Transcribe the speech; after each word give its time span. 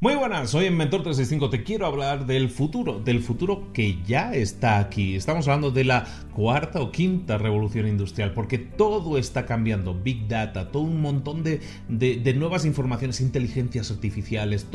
Muy 0.00 0.14
buenas, 0.14 0.50
soy 0.50 0.66
en 0.66 0.76
Mentor 0.76 1.02
365, 1.02 1.50
te 1.50 1.64
quiero 1.64 1.84
hablar 1.84 2.24
del 2.24 2.50
futuro, 2.50 3.00
del 3.00 3.20
futuro 3.20 3.72
que 3.72 3.98
ya 4.06 4.32
está 4.32 4.78
aquí. 4.78 5.16
Estamos 5.16 5.48
hablando 5.48 5.72
de 5.72 5.82
la 5.82 6.06
cuarta 6.32 6.80
o 6.80 6.92
quinta 6.92 7.36
revolución 7.36 7.88
industrial, 7.88 8.32
porque 8.32 8.58
todo 8.58 9.18
está 9.18 9.44
cambiando, 9.44 9.94
Big 9.94 10.28
Data, 10.28 10.70
todo 10.70 10.84
un 10.84 11.00
montón 11.00 11.42
de, 11.42 11.60
nuevas 12.36 12.64
informaciones, 12.64 13.20
inteligencias 13.20 13.90
artificiales, 13.90 14.68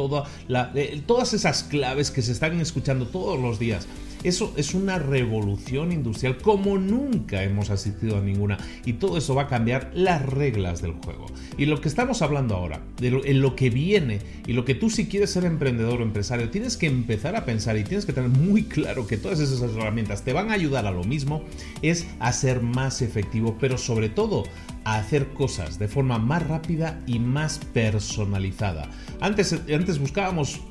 eh, 0.75 1.01
todas 1.07 1.34
esas 1.34 1.63
claves 1.63 2.11
que 2.11 2.22
se 2.22 2.34
están 2.34 2.59
escuchando 2.59 3.07
todos 3.07 3.40
los 3.40 3.59
días. 3.59 3.88
Eso 4.23 4.53
es 4.55 4.73
una 4.73 5.00
revolución 5.00 5.91
industrial 5.91 6.38
como 6.38 6.78
nunca 6.78 7.44
hemos 7.44 7.69
asistido 7.69 8.17
a 8.17 8.22
ninguna 8.22 8.57
y 8.85 8.94
todo 8.94 9.17
eso 9.17 9.35
va 9.35 9.44
a 9.44 9.47
cambiar 9.47 9.91
las 9.94 10.25
reglas 10.25 10.81
del 10.81 10.94
juego. 10.94 11.25
Y 11.57 11.66
lo 11.66 11.81
que 11.81 11.90
estamos 11.90 12.22
hablando 12.22 12.55
ahora, 12.55 12.81
de 13.01 13.11
lo, 13.11 13.25
en 13.25 13.41
lo 13.41 13.55
que 13.57 13.69
viene 13.69 14.22
y 14.47 14.53
lo 14.53 14.63
que 14.63 14.75
tú 14.75 14.90
si 14.90 15.07
quieres 15.13 15.29
ser 15.29 15.46
emprendedor 15.46 16.01
o 16.01 16.03
empresario 16.03 16.50
tienes 16.50 16.75
que 16.75 16.88
empezar 16.88 17.35
a 17.35 17.46
pensar 17.46 17.78
y 17.78 17.84
tienes 17.84 18.07
que 18.07 18.13
tener 18.13 18.31
muy 18.31 18.63
claro 18.63 19.06
que 19.06 19.16
todas 19.16 19.40
esas 19.40 19.62
herramientas 19.62 20.24
te 20.24 20.34
van 20.34 20.50
a 20.50 20.53
ayudar 20.53 20.88
a 20.88 20.91
lo 20.91 21.03
mismo, 21.03 21.44
es 21.84 22.07
a 22.19 22.34
ser 22.34 22.63
más 22.63 23.03
efectivo, 23.03 23.56
pero 23.59 23.78
sobre 23.78 24.09
todo 24.09 24.41
a 24.85 24.96
hacer 24.96 25.28
cosas 25.28 25.78
de 25.78 25.88
forma 25.88 26.18
más 26.18 26.47
rápida 26.47 27.00
y 27.06 27.19
más 27.19 27.59
personalizada. 27.59 28.90
Antes, 29.22 29.53
antes 29.53 30.00
buscábamos 30.00 30.62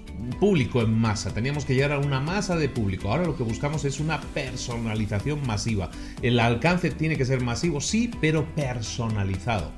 público 0.41 0.83
en 0.83 0.93
masa, 0.93 1.33
teníamos 1.33 1.65
que 1.65 1.77
llegar 1.77 1.93
a 1.93 2.01
una 2.01 2.19
masa 2.19 2.57
de 2.57 2.69
público. 2.69 3.11
Ahora 3.11 3.25
lo 3.25 3.37
que 3.37 3.45
buscamos 3.45 3.85
es 3.85 4.01
una 4.01 4.21
personalización 4.21 5.47
masiva. 5.47 5.89
El 6.21 6.41
alcance 6.41 6.91
tiene 6.91 7.17
que 7.17 7.25
ser 7.25 7.43
masivo, 7.43 7.81
sí, 7.81 8.11
pero 8.21 8.45
personalizado. 8.57 9.71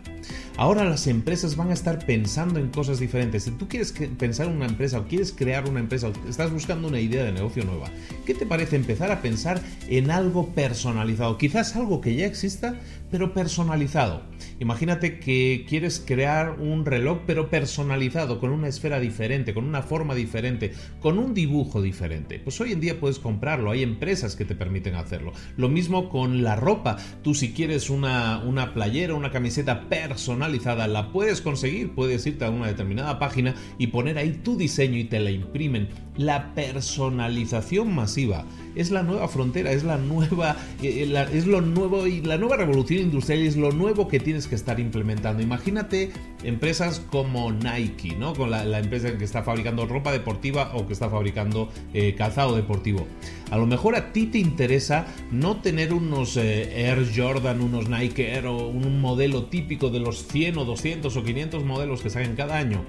Ahora 0.57 0.85
las 0.85 1.09
empresas 1.09 1.57
van 1.57 1.71
a 1.71 1.75
estar 1.75 2.07
pensando 2.07 2.61
en 2.61 2.69
cosas 2.69 3.01
diferentes. 3.01 3.43
Si 3.43 3.51
tú 3.51 3.67
quieres 3.67 3.91
pensar 3.91 4.47
en 4.47 4.55
una 4.55 4.67
empresa 4.67 5.01
o 5.01 5.09
quieres 5.09 5.33
crear 5.33 5.69
una 5.69 5.81
empresa 5.81 6.07
o 6.07 6.29
estás 6.29 6.53
buscando 6.53 6.87
una 6.87 7.01
idea 7.01 7.25
de 7.25 7.33
negocio 7.33 7.65
nueva, 7.65 7.91
¿qué 8.25 8.35
te 8.35 8.47
parece 8.47 8.77
empezar 8.77 9.11
a 9.11 9.21
pensar 9.21 9.61
en 9.89 10.13
algo 10.13 10.51
personalizado? 10.55 11.39
Quizás 11.39 11.75
algo 11.75 12.01
que 12.01 12.15
ya 12.15 12.27
exista, 12.27 12.77
pero 13.11 13.35
personalizado. 13.35 14.23
Imagínate 14.61 15.19
que 15.19 15.67
quieres 15.69 16.03
crear 16.05 16.61
un 16.61 16.87
reloj, 16.87 17.19
pero 17.27 17.51
personalizado, 17.51 18.39
con 18.39 18.51
una 18.51 18.69
esfera 18.69 19.01
diferente, 19.01 19.55
con 19.55 19.65
una 19.65 19.83
forma 19.83 20.15
diferente, 20.15 20.73
con 21.01 21.19
un 21.19 21.35
dibujo 21.35 21.83
diferente. 21.83 22.39
Pues 22.39 22.61
hoy 22.61 22.73
en 22.73 22.81
día 22.81 23.01
puedes 23.01 23.19
comprarlo, 23.19 23.73
hay 23.73 23.83
empresas 23.83 24.37
que 24.37 24.45
te 24.45 24.55
permiten 24.55 24.95
hacerlo. 24.95 25.33
Lo 25.57 25.69
mismo 25.69 26.09
con 26.09 26.45
la 26.45 26.55
ropa. 26.55 26.97
Tú 27.23 27.35
si 27.35 27.53
quieres 27.53 27.91
una, 27.91 28.39
una 28.39 28.73
playera, 28.73 29.15
una 29.15 29.33
camiseta 29.33 29.89
personalizada, 30.45 30.87
la 30.89 31.11
puedes 31.11 31.41
conseguir, 31.41 31.95
puedes 31.95 32.27
irte 32.27 32.45
a 32.45 32.51
una 32.51 32.67
determinada 32.67 33.19
página 33.19 33.55
y 33.79 33.87
poner 33.89 34.19
ahí 34.19 34.41
tu 34.45 34.57
diseño 34.57 34.99
y 34.99 35.05
te 35.05 35.19
la 35.19 35.31
imprimen. 35.31 35.89
La 36.17 36.55
personalización 36.55 37.95
masiva 37.95 38.45
es 38.75 38.91
la 38.91 39.03
nueva 39.03 39.27
frontera, 39.29 39.73
es 39.73 39.85
la 39.85 39.97
nueva, 39.97 40.57
eh, 40.83 41.09
eh, 41.11 41.27
es 41.33 41.47
lo 41.47 41.61
nuevo 41.61 42.07
y 42.07 42.21
la 42.21 42.37
nueva 42.37 42.57
revolución 42.57 43.01
industrial 43.01 43.41
es 43.41 43.57
lo 43.57 43.73
nuevo 43.73 44.07
que 44.07 44.21
tienes 44.21 44.47
que 44.47 44.55
estar 44.55 44.79
implementando. 44.79 45.43
Imagínate 45.43 46.13
empresas 46.45 47.01
como 47.01 47.53
Nike, 47.53 48.17
¿no? 48.17 48.35
Con 48.35 48.51
la, 48.51 48.79
empresa 48.79 49.17
que 49.17 49.25
está 49.25 49.43
fabricando 49.43 49.87
ropa 49.87 50.13
deportiva 50.13 50.73
o 50.75 50.87
que 50.87 50.93
está 50.93 51.09
fabricando 51.09 51.71
eh, 51.93 52.15
calzado 52.15 52.55
deportivo. 52.55 53.07
A 53.51 53.57
lo 53.57 53.67
mejor 53.67 53.97
a 53.97 54.13
ti 54.13 54.27
te 54.27 54.39
interesa 54.39 55.07
no 55.31 55.57
tener 55.61 55.93
unos 55.93 56.37
Air 56.37 57.07
Jordan, 57.15 57.61
unos 57.61 57.89
Nike 57.89 58.33
Air 58.33 58.47
o 58.47 58.69
un 58.69 59.01
modelo 59.01 59.47
típico 59.47 59.91
de 59.91 60.01
los 60.01 60.27
100 60.27 60.59
o 60.59 60.65
200 60.65 61.17
o 61.17 61.23
500 61.25 61.65
modelos 61.65 62.03
que 62.03 62.11
salen 62.11 62.35
cada 62.37 62.57
año 62.57 62.85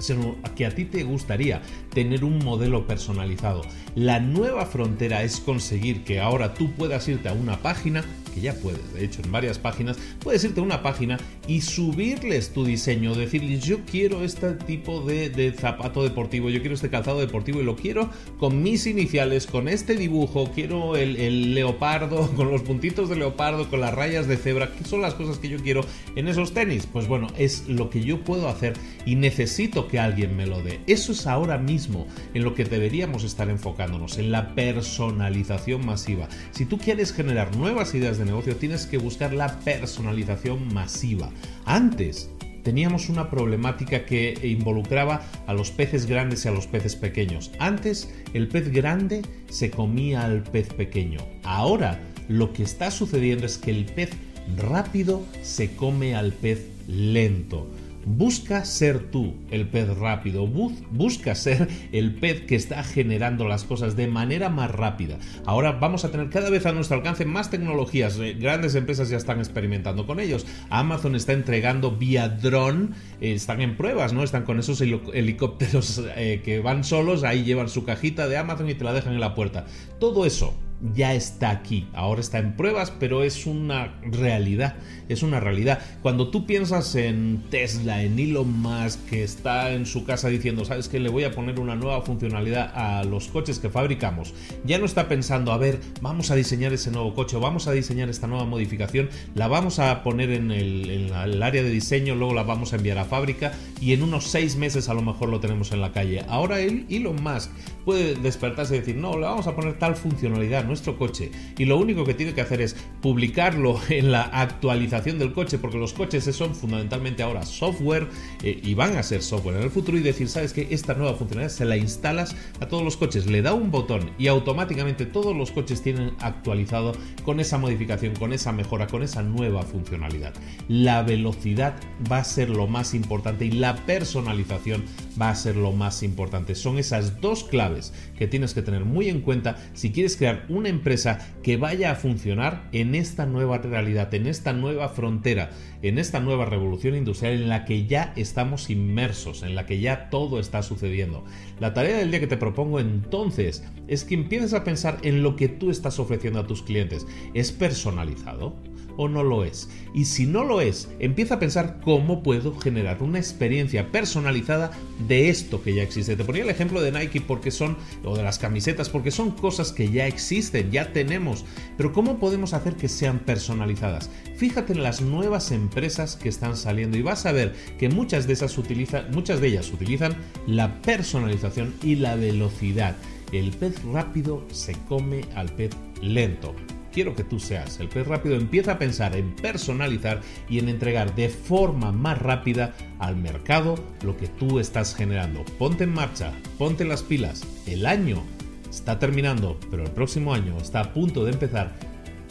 sino 0.00 0.36
que 0.56 0.66
a 0.66 0.74
ti 0.74 0.84
te 0.84 1.04
gustaría 1.04 1.62
tener 1.92 2.24
un 2.24 2.38
modelo 2.38 2.86
personalizado. 2.86 3.62
La 3.94 4.18
nueva 4.18 4.66
frontera 4.66 5.22
es 5.22 5.40
conseguir 5.40 6.04
que 6.04 6.20
ahora 6.20 6.54
tú 6.54 6.72
puedas 6.72 7.06
irte 7.08 7.28
a 7.28 7.32
una 7.32 7.58
página 7.58 8.04
que 8.30 8.40
ya 8.40 8.54
puedes, 8.54 8.92
de 8.94 9.04
hecho 9.04 9.22
en 9.22 9.32
varias 9.32 9.58
páginas, 9.58 9.96
puedes 10.20 10.44
irte 10.44 10.60
a 10.60 10.62
una 10.62 10.82
página 10.82 11.18
y 11.46 11.60
subirles 11.60 12.52
tu 12.52 12.64
diseño, 12.64 13.14
decirles 13.14 13.64
yo 13.64 13.80
quiero 13.84 14.24
este 14.24 14.52
tipo 14.52 15.00
de, 15.02 15.54
zapato 15.58 16.02
deportivo, 16.02 16.50
yo 16.50 16.60
quiero 16.60 16.74
este 16.74 16.90
calzado 16.90 17.20
deportivo 17.20 17.60
y 17.60 17.64
lo 17.64 17.76
quiero 17.76 18.10
con 18.38 18.62
mis 18.62 18.86
iniciales, 18.86 19.46
con 19.46 19.68
este 19.68 19.96
dibujo, 19.96 20.50
quiero 20.54 20.96
el, 20.96 21.16
el 21.16 21.54
leopardo, 21.54 22.30
con 22.36 22.50
los 22.50 22.62
puntitos 22.62 23.08
de 23.08 23.16
leopardo, 23.16 23.68
con 23.68 23.80
las 23.80 23.94
rayas 23.94 24.28
de 24.28 24.36
cebra, 24.36 24.72
que 24.72 24.84
son 24.84 25.02
las 25.02 25.14
cosas 25.14 25.38
que 25.38 25.48
yo 25.48 25.58
quiero 25.58 25.82
en 26.16 26.28
esos 26.28 26.54
tenis. 26.54 26.86
Pues 26.86 27.08
bueno, 27.08 27.28
es 27.36 27.68
lo 27.68 27.90
que 27.90 28.02
yo 28.02 28.22
puedo 28.24 28.48
hacer 28.48 28.74
y 29.04 29.16
necesito 29.16 29.88
que 29.88 29.98
alguien 29.98 30.36
me 30.36 30.46
lo 30.46 30.62
dé. 30.62 30.80
Eso 30.86 31.12
es 31.12 31.26
ahora 31.26 31.58
mismo 31.58 32.06
en 32.34 32.44
lo 32.44 32.54
que 32.54 32.64
deberíamos 32.64 33.24
estar 33.24 33.48
enfocándonos, 33.50 34.18
en 34.18 34.30
la 34.30 34.54
personalización 34.54 35.84
masiva. 35.84 36.28
Si 36.52 36.64
tú 36.64 36.78
quieres 36.78 37.12
generar 37.12 37.56
nuevas 37.56 37.94
ideas 37.94 38.18
negocio, 38.24 38.56
tienes 38.56 38.86
que 38.86 38.98
buscar 38.98 39.32
la 39.32 39.60
personalización 39.60 40.72
masiva. 40.72 41.30
Antes 41.64 42.30
teníamos 42.62 43.08
una 43.08 43.30
problemática 43.30 44.04
que 44.04 44.38
involucraba 44.42 45.22
a 45.46 45.54
los 45.54 45.70
peces 45.70 46.06
grandes 46.06 46.44
y 46.44 46.48
a 46.48 46.52
los 46.52 46.66
peces 46.66 46.96
pequeños. 46.96 47.52
Antes 47.58 48.12
el 48.34 48.48
pez 48.48 48.70
grande 48.70 49.22
se 49.48 49.70
comía 49.70 50.24
al 50.24 50.42
pez 50.42 50.72
pequeño. 50.72 51.20
Ahora 51.42 52.00
lo 52.28 52.52
que 52.52 52.62
está 52.62 52.90
sucediendo 52.90 53.46
es 53.46 53.58
que 53.58 53.70
el 53.70 53.86
pez 53.86 54.10
rápido 54.56 55.24
se 55.42 55.74
come 55.74 56.14
al 56.14 56.32
pez 56.32 56.66
lento. 56.86 57.68
Busca 58.06 58.64
ser 58.64 59.10
tú 59.10 59.34
el 59.50 59.68
pez 59.68 59.88
rápido, 59.96 60.46
busca 60.46 61.34
ser 61.34 61.68
el 61.92 62.14
pez 62.14 62.42
que 62.42 62.56
está 62.56 62.82
generando 62.82 63.46
las 63.46 63.64
cosas 63.64 63.94
de 63.94 64.06
manera 64.06 64.48
más 64.48 64.70
rápida. 64.70 65.18
Ahora 65.44 65.72
vamos 65.72 66.04
a 66.04 66.10
tener 66.10 66.30
cada 66.30 66.50
vez 66.50 66.64
a 66.66 66.72
nuestro 66.72 66.96
alcance 66.96 67.24
más 67.24 67.50
tecnologías, 67.50 68.18
eh, 68.18 68.36
grandes 68.38 68.74
empresas 68.74 69.10
ya 69.10 69.16
están 69.16 69.38
experimentando 69.38 70.06
con 70.06 70.18
ellos. 70.18 70.46
Amazon 70.70 71.14
está 71.14 71.32
entregando 71.32 71.92
vía 71.92 72.28
dron, 72.28 72.94
eh, 73.20 73.32
están 73.32 73.60
en 73.60 73.76
pruebas, 73.76 74.12
¿no? 74.12 74.22
Están 74.22 74.44
con 74.44 74.58
esos 74.58 74.80
helicópteros 74.80 76.02
eh, 76.16 76.40
que 76.44 76.60
van 76.60 76.84
solos, 76.84 77.22
ahí 77.22 77.44
llevan 77.44 77.68
su 77.68 77.84
cajita 77.84 78.28
de 78.28 78.38
Amazon 78.38 78.70
y 78.70 78.74
te 78.74 78.84
la 78.84 78.92
dejan 78.92 79.12
en 79.12 79.20
la 79.20 79.34
puerta. 79.34 79.66
Todo 79.98 80.24
eso 80.24 80.54
ya 80.94 81.14
está 81.14 81.50
aquí. 81.50 81.88
Ahora 81.92 82.20
está 82.20 82.38
en 82.38 82.56
pruebas, 82.56 82.90
pero 82.90 83.22
es 83.22 83.46
una 83.46 83.94
realidad. 84.02 84.76
Es 85.08 85.22
una 85.22 85.40
realidad. 85.40 85.80
Cuando 86.02 86.30
tú 86.30 86.46
piensas 86.46 86.94
en 86.94 87.44
Tesla, 87.50 88.02
en 88.02 88.18
Elon 88.18 88.60
Musk, 88.60 89.04
que 89.08 89.22
está 89.22 89.72
en 89.72 89.86
su 89.86 90.04
casa 90.04 90.28
diciendo, 90.28 90.64
¿sabes 90.64 90.88
que 90.88 91.00
Le 91.00 91.08
voy 91.08 91.24
a 91.24 91.32
poner 91.32 91.58
una 91.60 91.76
nueva 91.76 92.02
funcionalidad 92.02 92.72
a 92.74 93.04
los 93.04 93.28
coches 93.28 93.58
que 93.58 93.70
fabricamos. 93.70 94.34
Ya 94.64 94.78
no 94.78 94.84
está 94.84 95.08
pensando, 95.08 95.52
a 95.52 95.58
ver, 95.58 95.80
vamos 96.00 96.30
a 96.30 96.34
diseñar 96.34 96.72
ese 96.72 96.90
nuevo 96.90 97.14
coche, 97.14 97.36
vamos 97.36 97.66
a 97.66 97.72
diseñar 97.72 98.08
esta 98.08 98.26
nueva 98.26 98.44
modificación, 98.44 99.08
la 99.34 99.48
vamos 99.48 99.78
a 99.78 100.02
poner 100.02 100.30
en 100.30 100.50
el, 100.50 101.12
área 101.42 101.62
de 101.62 101.70
diseño, 101.70 102.14
luego 102.14 102.34
la 102.34 102.42
vamos 102.42 102.72
a 102.72 102.76
enviar 102.76 102.98
a 102.98 103.04
fábrica 103.04 103.52
y 103.80 103.92
en 103.92 104.02
unos 104.02 104.24
seis 104.24 104.56
meses 104.56 104.88
a 104.88 104.94
lo 104.94 105.02
mejor 105.02 105.28
lo 105.28 105.40
tenemos 105.40 105.72
en 105.72 105.80
la 105.80 105.92
calle. 105.92 106.24
Ahora 106.28 106.60
Elon 106.60 107.22
Musk 107.22 107.50
puede 107.90 108.14
despertarse 108.14 108.76
y 108.76 108.78
decir, 108.78 108.94
no, 108.94 109.18
le 109.18 109.22
vamos 109.22 109.48
a 109.48 109.56
poner 109.56 109.76
tal 109.76 109.96
funcionalidad 109.96 110.64
nuestro 110.64 110.96
coche 110.96 111.32
y 111.58 111.64
lo 111.64 111.76
único 111.76 112.04
que 112.04 112.14
tiene 112.14 112.34
que 112.34 112.40
hacer 112.40 112.60
es 112.60 112.76
publicarlo 113.02 113.80
en 113.88 114.12
la 114.12 114.22
actualización 114.22 115.18
del 115.18 115.32
coche 115.32 115.58
porque 115.58 115.76
los 115.76 115.92
coches 115.92 116.22
son 116.36 116.54
fundamentalmente 116.54 117.24
ahora 117.24 117.44
software 117.44 118.06
eh, 118.44 118.60
y 118.62 118.74
van 118.74 118.96
a 118.96 119.02
ser 119.02 119.24
software 119.24 119.56
en 119.56 119.64
el 119.64 119.70
futuro 119.70 119.98
y 119.98 120.02
decir, 120.02 120.28
sabes 120.28 120.52
que 120.52 120.68
esta 120.70 120.94
nueva 120.94 121.14
funcionalidad 121.14 121.52
se 121.52 121.64
la 121.64 121.76
instalas 121.76 122.36
a 122.60 122.68
todos 122.68 122.84
los 122.84 122.96
coches, 122.96 123.26
le 123.26 123.42
da 123.42 123.54
un 123.54 123.72
botón 123.72 124.12
y 124.20 124.28
automáticamente 124.28 125.04
todos 125.04 125.36
los 125.36 125.50
coches 125.50 125.82
tienen 125.82 126.12
actualizado 126.20 126.92
con 127.24 127.40
esa 127.40 127.58
modificación, 127.58 128.14
con 128.14 128.32
esa 128.32 128.52
mejora, 128.52 128.86
con 128.86 129.02
esa 129.02 129.24
nueva 129.24 129.62
funcionalidad. 129.62 130.32
La 130.68 131.02
velocidad 131.02 131.74
va 132.08 132.18
a 132.18 132.24
ser 132.24 132.50
lo 132.50 132.68
más 132.68 132.94
importante 132.94 133.46
y 133.46 133.50
la 133.50 133.74
personalización 133.74 134.84
va 135.20 135.30
a 135.30 135.34
ser 135.34 135.56
lo 135.56 135.72
más 135.72 136.02
importante. 136.02 136.54
Son 136.54 136.78
esas 136.78 137.20
dos 137.20 137.44
claves 137.44 137.92
que 138.16 138.26
tienes 138.26 138.54
que 138.54 138.62
tener 138.62 138.84
muy 138.84 139.08
en 139.08 139.20
cuenta 139.20 139.56
si 139.72 139.92
quieres 139.92 140.16
crear 140.16 140.44
una 140.48 140.68
empresa 140.68 141.18
que 141.42 141.56
vaya 141.56 141.90
a 141.92 141.96
funcionar 141.96 142.68
en 142.72 142.94
esta 142.94 143.26
nueva 143.26 143.58
realidad, 143.58 144.12
en 144.14 144.26
esta 144.26 144.52
nueva 144.52 144.88
frontera, 144.88 145.50
en 145.82 145.98
esta 145.98 146.20
nueva 146.20 146.44
revolución 146.44 146.94
industrial 146.94 147.34
en 147.34 147.48
la 147.48 147.64
que 147.64 147.86
ya 147.86 148.12
estamos 148.16 148.70
inmersos, 148.70 149.42
en 149.42 149.54
la 149.54 149.66
que 149.66 149.80
ya 149.80 150.10
todo 150.10 150.38
está 150.38 150.62
sucediendo. 150.62 151.24
La 151.58 151.74
tarea 151.74 151.98
del 151.98 152.10
día 152.10 152.20
que 152.20 152.26
te 152.26 152.36
propongo 152.36 152.80
entonces 152.80 153.64
es 153.88 154.04
que 154.04 154.14
empieces 154.14 154.54
a 154.54 154.64
pensar 154.64 154.98
en 155.02 155.22
lo 155.22 155.36
que 155.36 155.48
tú 155.48 155.70
estás 155.70 155.98
ofreciendo 155.98 156.40
a 156.40 156.46
tus 156.46 156.62
clientes. 156.62 157.06
¿Es 157.34 157.52
personalizado? 157.52 158.56
O 159.00 159.08
no 159.08 159.24
lo 159.24 159.44
es. 159.44 159.70
Y 159.94 160.04
si 160.04 160.26
no 160.26 160.44
lo 160.44 160.60
es, 160.60 160.90
empieza 160.98 161.36
a 161.36 161.38
pensar 161.38 161.80
cómo 161.82 162.22
puedo 162.22 162.54
generar 162.58 163.02
una 163.02 163.18
experiencia 163.18 163.90
personalizada 163.90 164.72
de 165.08 165.30
esto 165.30 165.62
que 165.62 165.74
ya 165.74 165.82
existe. 165.82 166.16
Te 166.16 166.24
ponía 166.24 166.42
el 166.42 166.50
ejemplo 166.50 166.82
de 166.82 166.92
Nike 166.92 167.22
porque 167.22 167.50
son, 167.50 167.78
o 168.04 168.14
de 168.14 168.22
las 168.22 168.38
camisetas, 168.38 168.90
porque 168.90 169.10
son 169.10 169.30
cosas 169.30 169.72
que 169.72 169.90
ya 169.90 170.06
existen, 170.06 170.70
ya 170.70 170.92
tenemos. 170.92 171.46
Pero 171.78 171.94
¿cómo 171.94 172.18
podemos 172.18 172.52
hacer 172.52 172.76
que 172.76 172.88
sean 172.88 173.20
personalizadas? 173.20 174.10
Fíjate 174.36 174.74
en 174.74 174.82
las 174.82 175.00
nuevas 175.00 175.50
empresas 175.50 176.16
que 176.16 176.28
están 176.28 176.54
saliendo 176.54 176.98
y 176.98 177.02
vas 177.02 177.24
a 177.24 177.32
ver 177.32 177.54
que 177.78 177.88
muchas 177.88 178.26
de 178.26 178.34
esas 178.34 178.58
utilizan, 178.58 179.10
muchas 179.12 179.40
de 179.40 179.48
ellas 179.48 179.72
utilizan 179.72 180.14
la 180.46 180.82
personalización 180.82 181.72
y 181.82 181.94
la 181.94 182.16
velocidad. 182.16 182.96
El 183.32 183.52
pez 183.52 183.82
rápido 183.84 184.44
se 184.52 184.74
come 184.88 185.22
al 185.34 185.48
pez 185.54 185.70
lento 186.02 186.54
quiero 186.92 187.14
que 187.14 187.24
tú 187.24 187.38
seas. 187.38 187.80
El 187.80 187.88
pez 187.88 188.06
rápido 188.06 188.36
empieza 188.36 188.72
a 188.72 188.78
pensar 188.78 189.16
en 189.16 189.34
personalizar 189.36 190.20
y 190.48 190.58
en 190.58 190.68
entregar 190.68 191.14
de 191.14 191.28
forma 191.28 191.92
más 191.92 192.18
rápida 192.18 192.74
al 192.98 193.16
mercado 193.16 193.76
lo 194.02 194.16
que 194.16 194.28
tú 194.28 194.60
estás 194.60 194.94
generando. 194.94 195.44
Ponte 195.58 195.84
en 195.84 195.94
marcha, 195.94 196.32
ponte 196.58 196.84
las 196.84 197.02
pilas. 197.02 197.46
El 197.66 197.86
año 197.86 198.22
está 198.68 198.98
terminando, 198.98 199.58
pero 199.70 199.84
el 199.84 199.90
próximo 199.90 200.34
año 200.34 200.56
está 200.58 200.80
a 200.80 200.92
punto 200.92 201.24
de 201.24 201.32
empezar. 201.32 201.74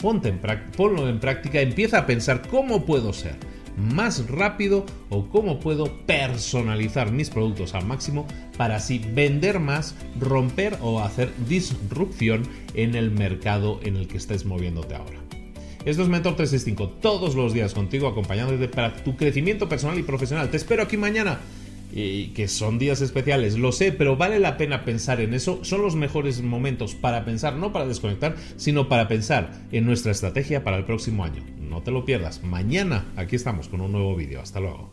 Ponte 0.00 0.30
en 0.30 0.40
ponlo 0.76 1.08
en 1.08 1.20
práctica, 1.20 1.60
empieza 1.60 1.98
a 1.98 2.06
pensar 2.06 2.48
cómo 2.48 2.86
puedo 2.86 3.12
ser 3.12 3.36
más 3.80 4.28
rápido 4.28 4.86
o 5.08 5.28
cómo 5.28 5.60
puedo 5.60 5.90
personalizar 6.06 7.12
mis 7.12 7.30
productos 7.30 7.74
al 7.74 7.86
máximo 7.86 8.26
para 8.56 8.76
así 8.76 8.98
vender 8.98 9.58
más, 9.60 9.94
romper 10.18 10.78
o 10.82 11.00
hacer 11.00 11.32
disrupción 11.48 12.42
en 12.74 12.94
el 12.94 13.10
mercado 13.10 13.80
en 13.82 13.96
el 13.96 14.06
que 14.06 14.18
estés 14.18 14.44
moviéndote 14.44 14.94
ahora. 14.94 15.18
Esto 15.84 16.02
es 16.02 16.08
Mentor 16.08 16.36
365, 16.36 17.00
todos 17.00 17.34
los 17.34 17.54
días 17.54 17.72
contigo 17.72 18.06
acompañándote 18.06 18.68
para 18.68 18.94
tu 18.96 19.16
crecimiento 19.16 19.66
personal 19.66 19.98
y 19.98 20.02
profesional. 20.02 20.50
Te 20.50 20.58
espero 20.58 20.82
aquí 20.82 20.98
mañana 20.98 21.40
y 21.92 22.28
que 22.28 22.48
son 22.48 22.78
días 22.78 23.00
especiales, 23.00 23.58
lo 23.58 23.72
sé, 23.72 23.92
pero 23.92 24.16
vale 24.16 24.38
la 24.38 24.56
pena 24.56 24.84
pensar 24.84 25.20
en 25.20 25.34
eso. 25.34 25.64
Son 25.64 25.82
los 25.82 25.96
mejores 25.96 26.42
momentos 26.42 26.94
para 26.94 27.24
pensar, 27.24 27.56
no 27.56 27.72
para 27.72 27.86
desconectar, 27.86 28.36
sino 28.56 28.88
para 28.88 29.08
pensar 29.08 29.52
en 29.72 29.86
nuestra 29.86 30.12
estrategia 30.12 30.64
para 30.64 30.76
el 30.76 30.84
próximo 30.84 31.24
año. 31.24 31.44
No 31.58 31.82
te 31.82 31.90
lo 31.90 32.04
pierdas. 32.04 32.42
Mañana 32.42 33.06
aquí 33.16 33.36
estamos 33.36 33.68
con 33.68 33.80
un 33.80 33.92
nuevo 33.92 34.16
vídeo. 34.16 34.40
Hasta 34.40 34.60
luego. 34.60 34.92